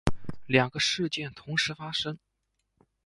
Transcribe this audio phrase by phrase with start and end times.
[0.47, 2.17] 两个事件同时发生